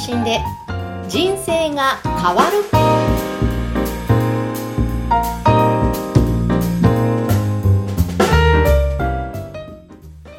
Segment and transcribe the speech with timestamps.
[0.00, 0.40] 信で
[1.08, 2.64] 人生が変わる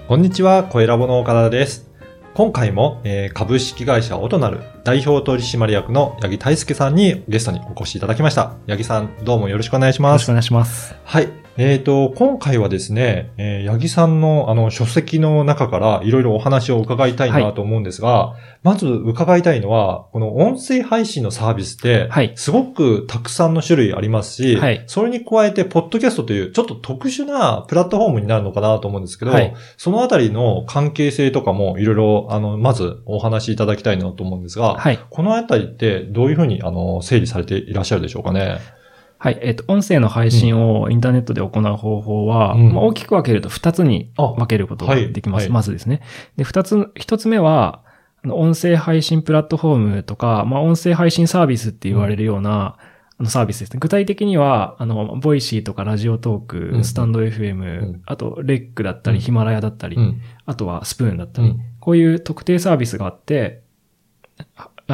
[0.07, 1.89] こんにちは、小ラボの岡田です。
[2.33, 8.55] 今回も、えー株式会社オトナル代表取締役の八木大輔さんにゲストにお越しいただきました。
[8.67, 10.55] 八木さん、どうもよろしくお願いしますよろしくお。
[10.55, 10.95] 願いします。
[11.05, 11.40] はい。
[11.57, 34.99] えっ、と、今回はですね、えー八木さんのあの書籍の中からいろいろお話を伺いたいなと思うんですが、まず伺いたいのは、この音声配信のサービスって、はいすごくたくさんの種類ありますし、はいそれに加えて、ポッドキャストというちょっと特殊なプラットフォームになるのかなと思うんですけど、はいそのあたりの関係性とかもいろいろ、あの、まずお話しいただきたいなと思うんですが、はい。
[35.09, 38.80] このあたりってどういうふうに、あの、整理されていらっしゃるでしょうかね？
[39.23, 39.37] はい。
[39.43, 45.41] えっ、と、音声の配信をインターネットで行う方法は、うんまあ、大きく分けると2つにあ分けることができます。
[45.41, 46.01] はいはいまずですね。
[46.37, 47.83] で、2つ、1つ目は、
[48.23, 52.77] あの音声配信プラットフォームとか、まあ、音声配信サービスって言われるような、
[53.19, 53.77] あのサービスですね。
[53.79, 60.21] 具体的には、あの、ボイシーとかラジオトーク、うんスタンド FM、んあと、レックだったり、うんヒマラヤだったり、うん。
[60.47, 63.61] あとはスプーンだったり、うんこういう特定サービスがあって、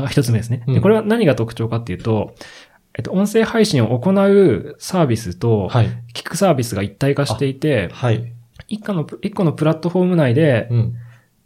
[0.10, 0.64] 一つ目ですね。
[0.68, 2.36] うんでこれは何が特徴かっていうと、
[2.98, 5.90] えっと、音声配信を行うサービスと、はい。
[6.14, 8.34] 聞くサービスが一体化していて、はい。
[8.68, 10.96] 一個の、一個のプラットフォーム内で、うん。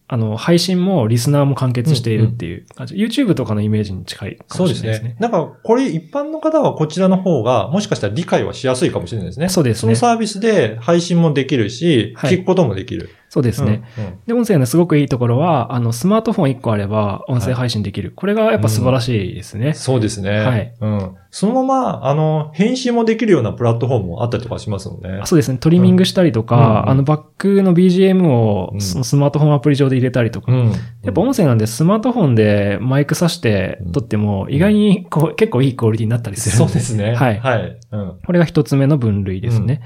[0.07, 5.09] あの、配信もリスナーも完結しているっていう感じ、YouTube とかのイメージに近いかそうですもしれないですね。。
[5.13, 9.49] ねなんか、これ一般の方はこちらの方が、もしかしたら理解はしやすいかもしれないですね。
[9.49, 13.09] そうですねそのサービスで配信もできるし、はい聞くこともできる。
[13.31, 13.81] そうですね。
[13.97, 14.03] うん。
[14.03, 18.11] うんで、音声のすごくいいところは、あの、スマートフォン1個あれば音声配信できる。
[18.13, 19.73] これがやっぱ素晴らしいですね。
[19.73, 20.39] そうですね。
[20.39, 20.73] はい。
[20.81, 21.15] うん。
[21.29, 25.25] そのまま、あの、編集もできるようなプラットフォームもあったりとかしますもんねあ。
[25.25, 25.59] そうですね。
[25.59, 30.51] トリミングしたりとか、うんうんあの、バックの BGM をうんそのスマートフォンアプリ上で入れたりとか。
[30.51, 30.71] うん。
[31.01, 37.15] やっぱ音声なんでスマートフォンでマイク挿して撮っても意外にこう結構いいクオリティになったりするんそうですね。
[37.15, 37.79] はいはい。
[37.93, 38.19] うん。
[38.25, 39.81] これが一つ目の分類ですね。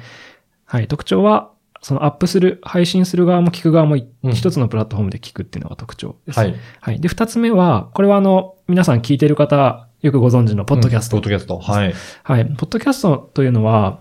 [0.65, 0.87] はい。
[0.87, 1.51] 特徴は、
[1.85, 3.95] そのアップする、配信する側も聞く側も
[4.33, 6.39] 一つのプラットフォームで聞くっていうのが特徴です。
[6.39, 6.55] はい。
[6.81, 6.99] はい。
[6.99, 11.17] で、二つ目は、これはあの、皆さん聞いてる方、よくご存知のポッドキャスト。
[11.17, 11.59] うんポッドキャスト。
[11.59, 11.93] はい。
[12.23, 12.45] はい。
[12.57, 13.99] ポッドキャストというのは、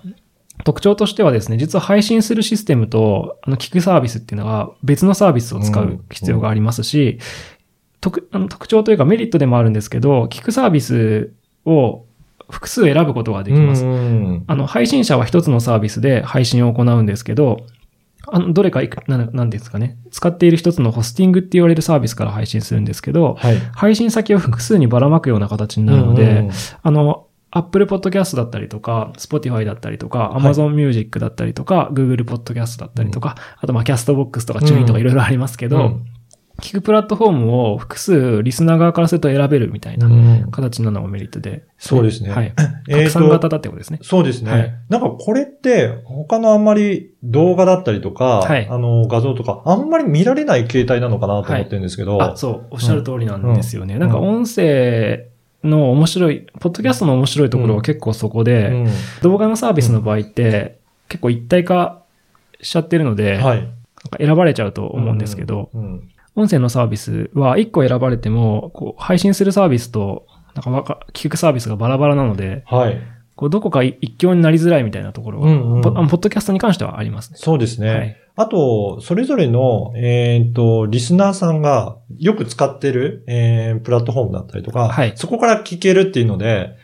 [0.65, 7.19] 特徴としてはですね、実は配信するシステムと、あの、聞くサービスっていうのは別のサービスを使う必要がありますし、
[8.01, 11.35] 特あの特徴というかメリットでもあるんですけど、聞くサービス
[11.67, 12.07] を
[12.51, 13.85] 複数選ぶことができます。
[13.85, 14.45] うん。
[14.47, 17.67] あの、配信者は一つのサービスで配信を行うんですけど、
[18.27, 19.99] あの、どれかいく、ななんですかね。
[20.11, 23.59] 使っている一つのホスティングって言われるサービスから配信するんですけど、はい。
[23.75, 26.51] 配信先を複数にばらまくような形になるので、うん
[26.83, 36.07] あの、Apple Podcast だったりとか、Spotify だったりとか、はい Amazon Music だったりとか、Google Podcast だったりとか、あとまあ、Castbox とか Tune とかいろいろありますけど、うん
[36.65, 40.51] 聞くプラットフォームを複数リスナー側からすると選べるみたいなうん。
[40.51, 41.67] 形なのがメリットで。
[41.77, 42.31] そうですね。
[42.31, 42.55] はい。
[42.89, 43.99] 拡散型だってことですね。
[44.01, 44.51] そうですね。
[44.51, 44.75] はい。
[44.89, 48.67] なんかこれって、他のあんまり動画だったりとか、はい。
[48.67, 53.97] あの画像とか、あんまり見られない形態なのかなと思ってるんですけど、あ、そう、おっしゃる通りなんですよね。
[53.97, 53.99] ん。
[53.99, 55.27] なんか音声
[55.63, 58.87] の面白い、ポッドキャストの面白いところは結構そこで、うん。
[59.21, 60.79] 動画のサービスの場合って、
[61.11, 62.05] 結構一体化
[62.63, 63.59] しちゃってるので、はい。
[63.59, 63.69] なん
[64.11, 73.01] か選ばれちゃうと思うんですけど、うん音声のサービスは一個選ばれても、こう、配信するサービスと、なんかわか、聞くサービスがバラバラなので、はい。
[73.37, 77.39] こう、どこか一強になりづらいみたいなところは、うんうんポッドキャストに関してはありますね。
[77.39, 77.89] そうですね。
[77.89, 86.84] はいあと、それぞれの、えっ、と、リスナーさんがよく使ってる、えープラットフォームだったりとか、はいそこから聞けるっていうので、あ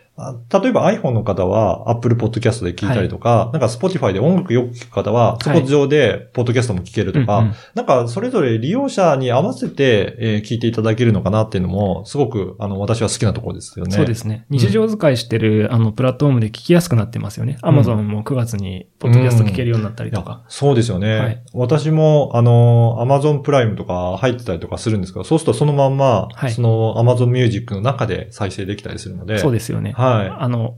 [0.53, 13.95] 例えば iPhone の方は Apple Podcast で聞いたりとか、なんか Spotify で音楽よく聞く方は、そこ上でポッドキャストも聞けるとか、うんうんなんかそれぞれ利用者に合わせて、えー聞いていただけるのかなっていうのも、すごく、あの、私は好きなところですよね。
[13.95, 14.47] そうですね。
[14.51, 17.59] うん日常使いしてる、あの、プラットフォームで聞きやすくなってますよね。
[17.63, 20.45] Amazon も9月に、ポッドキャスト聞けるようになったりとか。
[20.49, 21.19] そうですよね。
[21.19, 29.39] はい私も、あの、アマゾンプライムとか入ってたりとかするんですけど、そうするとそのまんま、はいそのアマゾンミュージックの中で再生できたりするので。
[29.39, 29.93] そうでですよね。
[29.93, 30.77] はあの、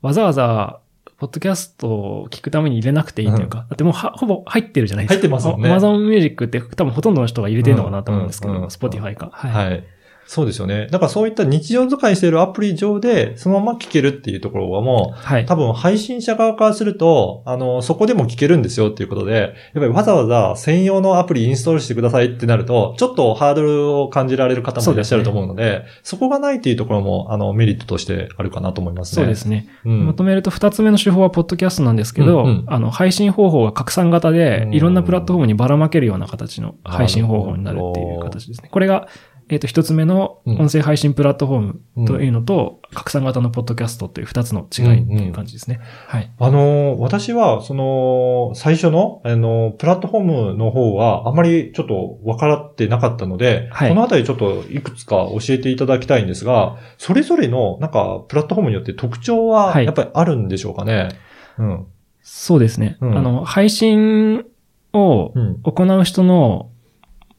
[0.00, 0.80] わざわざ、
[1.18, 5.20] ポッドキャストを聞くために入れなくていいというか、だってもうは、ほぼ入ってるじゃないですか。
[5.20, 9.26] 入ってますもんね Amazon Music って多分ほとんどの人が入れてるのかなと思うんですけど、うんうんうん Spotify か。
[9.44, 9.48] い。
[9.48, 9.66] はい。
[9.66, 9.84] はい。
[10.26, 10.88] そうですよね。
[10.90, 15.46] だからそういった日常使いしているアプリ上で、そのまま聞けるっていうところはもう、はい。
[15.46, 29.22] 多分配信者側からすると、あの、そこでも聞けるんですよっていうことで、やっぱりわざわざ専用のアプリインストールしてくださいってなると、ちょっとハードルを感じられる方もいらっしゃると思うので、そこがないっていうところも、あの、メリットとしてあるかなと思いますね。
[29.22, 29.68] そうですね。
[29.84, 30.06] うん。
[30.06, 38.68] まとめると二つ目の手法はポッドキャストなんですけど、うんうんあの、配信方法が拡散型でう、んいろんなプラットフォームにばらまけるような形の配信方法になるっていう形ですね。
[38.70, 39.08] これが、
[39.52, 41.60] えっ、と、一つ目のうん音声配信プラットフォー
[41.98, 45.80] ムというのと、拡散型のポッドキャストという二つの違いっていう感じですね。
[46.06, 46.30] はい。
[46.38, 50.22] あのー、私は、その、最初の、あの、プラットフォー
[50.52, 61.10] ムの方は、あまりちょっと分からってなかったので、はいこのあたりちょっといくつか教えていただきたいんですが、それぞれの、なんか、プラットフォームによって特徴は、はいやっぱりあるんでしょうかね？
[61.58, 61.86] うん。
[62.22, 62.96] そうですね。
[63.02, 64.46] うんあの、配信
[64.94, 65.60] をうん。
[65.62, 66.70] 行う人の、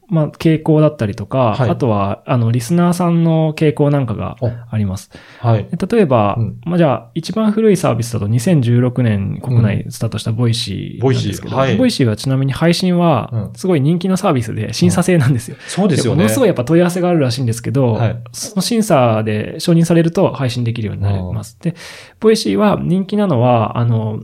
[0.08, 4.36] まあ、傾向だったりとか、はいあとは、あの、リスナーさんの傾向なんかが
[4.70, 5.10] あります。
[5.40, 5.64] はい。
[5.64, 15.56] で例えば、うんまあ、じゃあ、一番古いサービスだと2016年国内スタートしたボイシーなんですけど、ボイシーはいボイシーはちなみに配信はう、んすごい人気のサービスで審査制なんですよ。
[15.66, 16.24] そうですよね。
[16.24, 21.58] ものすごいやっぱ問い合わせがあるらしいんですけど、はいその審査で承認されると配信できるようになります。
[21.60, 21.74] で、
[22.20, 24.20] ボイシーは人気なのは、あの、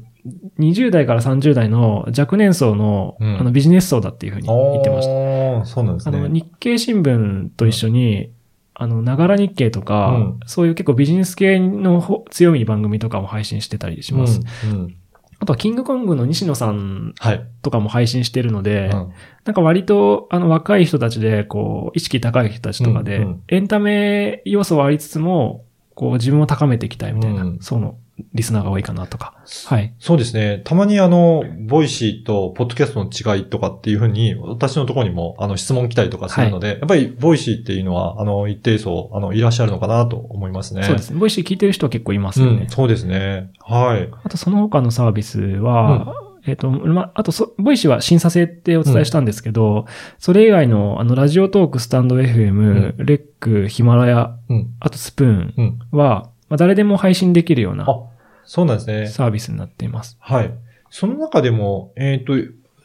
[0.58, 5.61] 20代から30代の若年層の,、うんあのビジネス層だっていうふうに言ってました。
[5.61, 5.67] た。
[5.67, 6.19] そうなんですね。
[6.19, 8.32] あの、日経新聞と一緒に、
[8.75, 14.40] あの、ながら日経とか、うんそういう結構ビジネス系のほ強い番組とかも配信してたりします。
[14.64, 14.70] うん。
[14.70, 14.96] うん
[15.43, 17.46] あとは、キングコングの西野さんはい。
[17.62, 19.12] とかも配信してるので、うん
[19.46, 25.64] なんか割と、あの、若い人たちで、こう、意識高い人たちとかで、うんうんエンタメ要素はありつつも、
[25.94, 27.96] こう、自分を高めていきたいみたいな、うんその、
[28.34, 29.34] リスナーが多いかなとか。
[29.66, 29.94] はい。
[29.98, 30.60] そうですね。
[30.64, 40.82] たまにあの、ボイシーとポッドキャストの違いとかっていうふうに、私のところにもあの質問来たりとかするので、やっぱりボイシーっていうのは、あの、一定層、あの、いらっしゃるのかなと思いますね。
[40.82, 41.19] そうですね。
[41.19, 42.62] ボイシー聞いてる人は結構いますよね。
[42.62, 43.50] うん、そうですね。
[43.60, 44.08] はい。
[44.22, 46.14] あと、その他のサービスは、
[46.50, 49.87] えっ、と、ま、あとそ、ボイシーは審査制ってお伝えしたんですけど、
[50.19, 54.75] それ以外の、あの、ラジオトーク、スタンド FM、レック、ヒマラヤ、うん。
[54.81, 55.79] あとスプーンうん。
[55.93, 57.94] は、まあ、誰でも配信できるようなあ、
[58.44, 59.06] そうなんですね。
[59.06, 60.17] サービスになっています。
[60.20, 60.52] はい。
[60.91, 62.35] その中でも、えっ、と、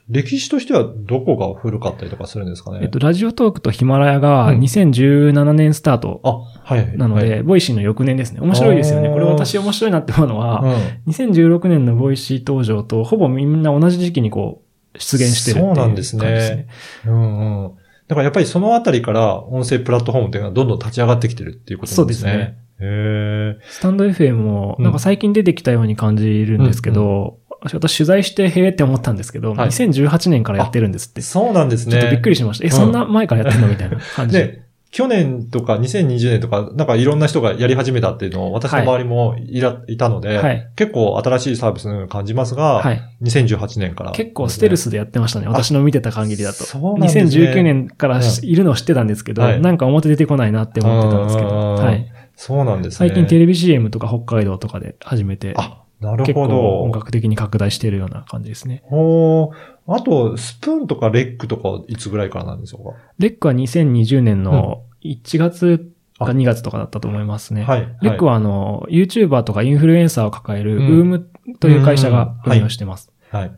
[0.07, 2.80] 歴史としてはどこが古かったりとかするんですかね？
[2.84, 6.98] えっと、ラジオトークとヒマラヤがうん2017年スタートあ、はい。
[6.98, 8.40] なので、はいボイシーの翌年ですね。
[8.40, 9.10] 面白いですよね。
[9.10, 14.62] これ私面白いなって思うのは、うん2016年のボイシー登場とほぼみんな同じ時期にこ
[14.94, 16.68] う、出現してるっていうそうなんですね感じですね。
[17.07, 17.72] うんうん。
[18.07, 22.31] だからやっぱりそのあたりから音声プラットフォームっていうのはどんどん立ち上がってきてるっていうことなんですね。
[22.31, 22.66] そうですね。
[22.78, 27.40] へスタンド FM も、うんなんか最近出てきたように感じるんですけど、
[27.74, 31.20] 私取材してへえって思ったんですけど、はい2018年からやってるんですって。
[31.20, 31.24] え。
[31.24, 31.94] そうなんですね。
[31.94, 32.66] ちょっとびっくりしました。
[32.66, 34.48] え、うんそんな前からやってんのみたいな感じで。
[34.48, 43.02] で、去年とか2020年とか、なんかいろんな人がやり始めたっていうのを私の周りもいら、い、たので、はい結構新しいサービスのように感じますが、はい。
[43.22, 44.12] 2018年から。
[44.12, 45.48] 結構ステルスでやってましたね。
[45.48, 46.64] 私の見てた限りだと。
[46.64, 47.24] そうなんですね。
[47.24, 52.12] 2019年からいるのを知ってたんですけど、はいなんか表出てこないなって思ってたんですけど、うんはい。
[52.38, 53.10] そうなんですね。
[53.10, 56.81] 最近テレビ CM とか北海道とかで始めて、あ、なるほど。
[56.81, 58.83] 本格的に拡大しているような感じですね。
[58.86, 62.97] ほーあと、スプーンとかレックとかはいつぐらいからなんでしょうか？
[63.19, 67.63] レックは2020年の1月かあ2月とかだったと思いますね。
[67.63, 67.97] はい。
[68.01, 73.12] レックははあの、YouTuber とかインフルエンサーを抱える、うんウームという会社が運用してます。
[73.33, 73.51] い、はい。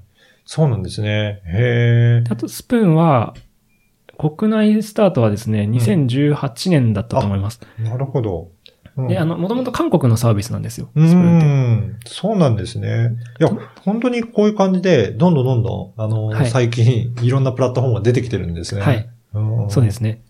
[0.45, 1.41] そうなんですね。
[1.45, 3.33] へーあと、スプーンは、
[4.17, 7.61] 国内スタートはですね、2018年だったと思います。
[7.77, 8.49] なるほど。
[8.97, 10.89] うんで、あの、もともと韓国のサービスなんですよ。
[10.95, 11.03] う。
[11.03, 11.99] ん。
[12.05, 13.11] そうなんですね。
[13.39, 13.49] いや、
[13.85, 18.81] 本当にこういう感じで、どんどんどんどん、あの、はい最近、いろんなプラットフォームが出てきてるんですね。
[18.81, 19.09] はい。
[19.33, 20.21] うんそうですね。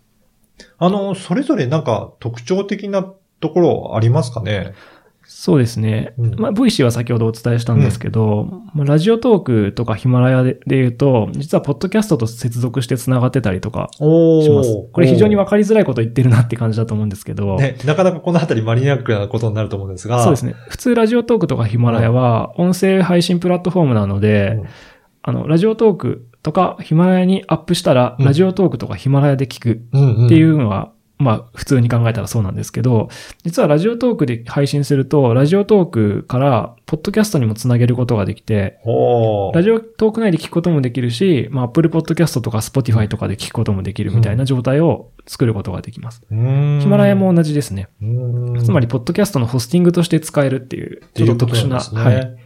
[0.78, 3.04] あの、それぞれなんか特徴的な
[3.40, 4.74] ところありますかね？
[5.30, 6.14] そうですね。
[6.16, 14.88] うんまあ、ボイシーは先ほどお伝えしたんですけど、まあ、ラジオトークとかヒマラヤでで言うと、実はポッドキャストと接続して繋がってたりとかおします。
[14.90, 20.24] これ非常にわかりづらいこと言ってるなって感じだと思うんですけど、ね、なかなかこのあたりマニアックなことになると思うんですが。
[20.24, 20.54] そうですね。
[20.70, 24.68] 普通ラジオトークとかヒマラヤは音声配信プラットフォームなので、うん
[25.28, 33.08] あの、ラジオトークとかヒマラヤにアップしたら、うんラジオトークとかヒマラヤで聞くうんうんっていうのは、まあ、普通に考えたらそうなんですけど、
[33.44, 38.78] 実はラジオトークで配信すると、ラジオトークから、ポッドキャストにもつなげることができて、
[39.52, 46.22] ラジオトーク内で聞くこともできるし、まあ、Apple Podcast とか Spotify とかで聞くこともできるみたいな状態を作ることができます。
[46.30, 46.34] ヒ
[46.86, 47.88] マラヤも同じですね。
[48.00, 52.36] うんつまり、ポッドキャストのホスティングとして使えるっていう、ちょっと特殊な、はい。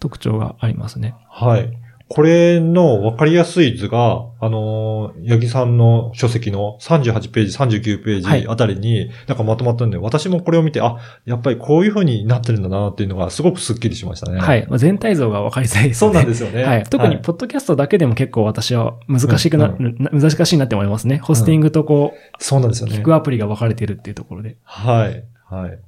[0.00, 1.14] 特徴がありますね。
[1.28, 1.83] はい。
[2.14, 14.38] これの分かりやすい図が、あのー、八木さんの書籍の38ページ、39ペはいージあたりに、なんかまとまったんで、私もこれを見て、あ、やっぱりこういう風になってるんだなっていうのがすごくスッキリしましたね。。
[14.38, 14.66] はいい。
[14.68, 16.12] まあ、全体像が分かりづらいですそね。
[16.12, 16.62] うなんですよね。
[16.62, 16.84] はい。
[16.84, 21.18] 特に、ポッドキャストだけでも結構私は難しくな、うな難しいなって思いますね。
[21.18, 22.96] ホスティングとこう、そうなんですよね。
[22.96, 24.56] 聞くアプリが分かれてるっていうところで。
[24.62, 25.24] はい。
[25.50, 25.78] はい。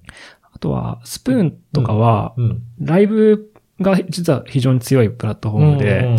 [0.53, 2.63] あとは、スプーンとかは、うん。
[2.81, 6.19] ライブが実は非常に強いプラットフォームで、うんうん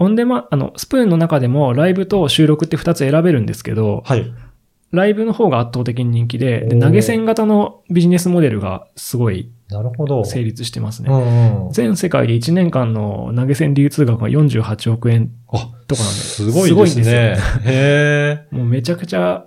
[0.00, 4.32] オンデマ、あの、スプーンの中でもライブと収録って2つ選べるんですけど、はい。
[4.92, 10.24] ライブの方が圧倒的に人気で、で投げ銭型のビジネスモデルがすごいなるほど。
[10.24, 11.10] 成立してますね。
[11.10, 11.72] うんうん。
[11.72, 17.36] 全世界で1年間の投げ銭流通額が48億円あ、とかなんすごいですね。
[17.36, 19.46] すごいんへもうめちゃくちゃ、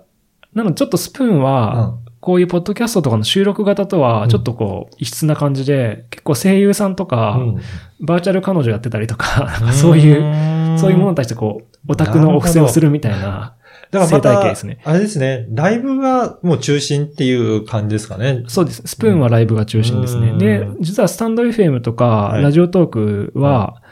[0.54, 1.40] なのでちょっとスプーンえ。
[1.40, 7.60] は、こういうポッドキャストとかの収録型とは、ちょっとこう、異質な感じで、結構声優さんとか、うん。
[8.00, 13.56] バーチャル彼女やってたりとか、そういう、うそういうものに対してこう、オタクのお布施をするみたいな、
[13.90, 14.78] 生だからまた態系ですね。
[14.84, 18.44] あれですね、ライブがもう中心っていう感じですかね。
[18.46, 18.82] そうです。
[18.86, 20.28] スプーンはライブが中心ですね。
[20.28, 20.38] うん。
[20.38, 22.42] で、実はスタンド FM とか、はい。
[22.44, 23.82] ラジオトークは、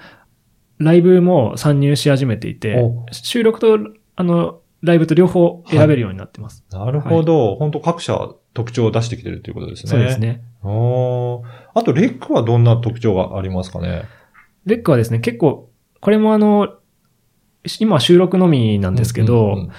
[0.79, 3.77] ライブも参入し始めていてお、収録と、
[4.15, 6.65] あの、ライブと両方選べるようになってます。
[6.71, 7.57] なるほど。
[7.57, 9.91] 本当各社特徴を出してきてるということですね。
[9.91, 10.19] そうです。
[10.19, 10.43] ね。
[10.63, 10.67] あ
[11.83, 14.05] と、レックはどんな特徴がありますかね？
[14.67, 15.71] レックはですね、結構、
[16.01, 16.75] これもあの、
[17.79, 19.71] 今は収録のみなんですけど、うんうんうん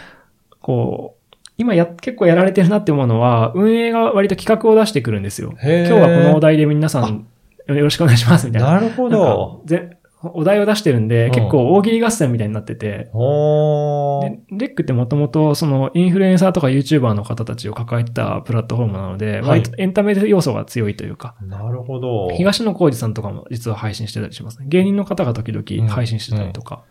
[0.63, 5.55] こう、今や、結構やられてるなって思うのは、運営が割と企画を出してくるんですよ。
[5.59, 7.25] 今日はこのお題で皆さん、
[7.65, 8.73] よろしくお願いします、みたいな。
[8.73, 9.67] なるほどか。
[9.67, 22.29] ぜお題を出してるんで、うん結構大喜利合戦みたいになってて、でレックってもともとそのインフルエンサーとか YouTuber の方たちを抱えたプラットフォームなので、はい割とエンタメ要素が強いというか、なるほど。
[22.31, 24.65] 東野幸治さんとかも実は配信してたりしますね。
[24.67, 26.83] 芸人の方が時々配信してたりとか。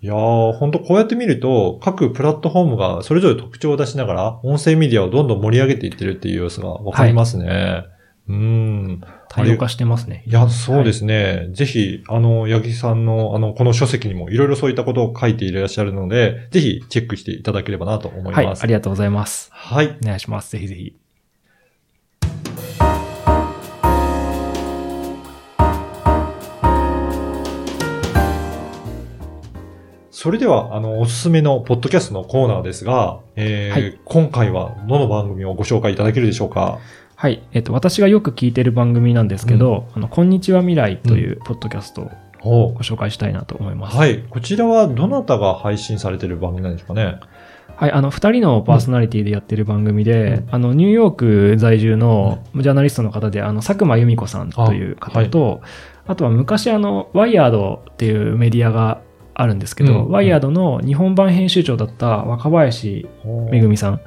[0.00, 7.84] いやー、本当こうやって見ると、各プラットフォームがそれぞれ特徴を出しながら、音声メディアをどんどん盛り上げていってるっていう様子がわかりますね。
[8.28, 9.00] うん。
[9.28, 10.22] 多様化してますね。
[10.26, 11.48] いや、そうですね。
[11.52, 18.62] ぜひ、あの、八木さんの、あの、この書籍にもいろいろそういったことを書いていらっしゃるので、ぜひチェックしていただければなと思いはい、ます。
[18.62, 19.50] ありがとうございます。
[19.52, 19.98] はい。
[20.02, 20.52] お願いします。
[20.52, 20.96] ぜひぜひ。
[30.10, 36.78] それでは、あの、おすすめのポッドキャストのコーナーですが、えーはい今回はどの番組をご紹介いただけるでしょうか？
[37.22, 37.40] はい。
[37.52, 42.10] えっと、私がよく聞いてる番組なんですけど、あの、こんにちは未来というポッドキャスト
[42.42, 43.96] をご紹介したいなと思います。
[43.96, 44.24] はい。
[44.28, 47.20] こちらはどなたが配信されている番組なんですかね？
[47.76, 50.48] はい、あの、二人のパーソナリティでやってる番組で、うん。
[50.50, 55.60] あの、ニューヨーク在住のジャーナリストの方で、あの、佐久間由美子さんという方と、
[56.08, 59.00] あ,、とは昔あの、ワイヤードっていうメディアが
[59.34, 63.06] あるんですけど、うんワイヤードの日本版編集長だった若林
[63.50, 63.98] めぐみさん、ま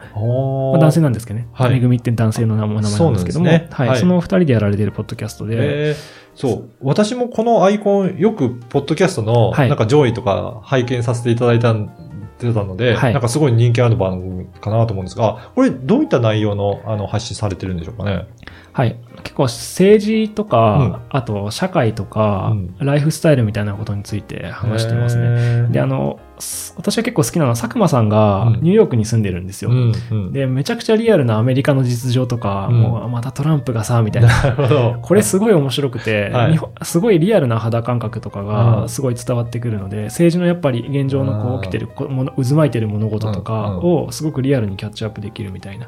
[0.75, 1.47] あ、男性なんですけどね。
[1.53, 1.71] はい。
[1.71, 2.89] めぐみって男性の名前なんで
[3.19, 3.67] すけども、ね。
[3.71, 3.99] はい、はい。
[3.99, 5.55] その二人でやられてるポッドキャストで、
[5.89, 5.95] えー。
[6.35, 6.69] そう。
[6.81, 9.69] 私もこのアイコン、よく、ポッドキャストの、はい。
[9.69, 11.89] なんか上位とか拝見させていただいたん
[12.37, 13.13] てたので、はい。
[13.13, 18.27] なんかすごい人気ある番組かなと思うんですが、これどういった内容の、あの、発信されてるんでしょうかね？
[18.75, 18.99] はい。
[19.23, 25.61] 結構政治とか、うんあと社会とか、うんライフスタイルみたいなことについて話してますね。
[25.61, 29.71] ねで、あの、す私が結構好きなのは佐久間さんがうんニューヨークに住んでるんですよ。
[29.71, 30.33] うん、うん。
[30.33, 34.99] で、めちゃくちゃリアルなアメリカの実情とか、うんもうまたトランプがさ、みたいな。
[35.01, 45.87] これすごい面白くて、はいすごいリアルな肌感覚とかうんがすごい伝わってくるので、政治のやっぱり現状のこう起きてるこもの渦巻いてる物事とかをすごくリアルにキャッチアップできるみたいな。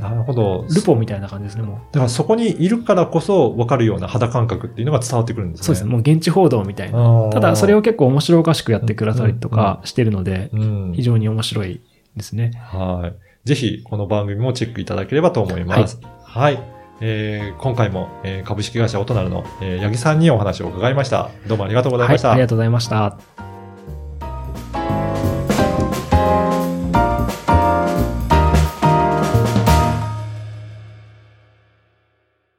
[0.00, 0.66] なるほど。
[0.74, 1.76] ルポみたいな感じですね、もう。
[1.92, 5.64] だからそこにいるからこそ分かるような肌感覚っていうのが伝わってくるんですね。
[5.64, 7.30] そうですね、もう現地報道みたいな。
[7.32, 11.80] ただ、それを結構面白おかしくやってくださりとかしてるので、うん非常に面白い
[12.16, 12.52] ですね。
[12.56, 13.12] は
[13.44, 13.48] い。
[13.48, 16.00] ぜひ、この番組もチェックいただければと思います。
[16.22, 16.60] はい。
[17.00, 21.30] えー今回も、えー株式会社オトナルの、えー八木さんにお話を伺いました。
[21.46, 22.28] どうもありがとうございました。
[22.28, 23.55] はい、ありがとうございました。